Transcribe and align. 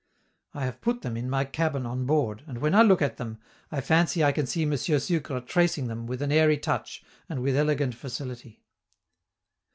I 0.55 0.65
have 0.65 0.81
put 0.81 1.03
them 1.03 1.15
in 1.15 1.29
my 1.29 1.45
cabin 1.45 1.85
on 1.85 2.07
board, 2.07 2.41
and 2.47 2.57
when 2.57 2.73
I 2.73 2.81
look 2.81 3.03
at 3.03 3.17
them, 3.17 3.37
I 3.71 3.81
fancy 3.81 4.23
I 4.23 4.31
can 4.31 4.47
see 4.47 4.63
M. 4.63 4.75
Sucre 4.75 5.39
tracing 5.41 5.89
them 5.89 6.07
with 6.07 6.23
an 6.23 6.31
airy 6.31 6.57
touch 6.57 7.03
and 7.29 7.43
with 7.43 7.55
elegant 7.55 7.93
facility. 7.93 8.63